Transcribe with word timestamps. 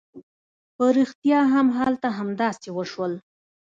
په 0.75 0.85
رښتيا 0.97 1.41
هم 1.53 1.67
هلته 1.79 2.07
همداسې 2.17 2.69
وشول. 2.77 3.13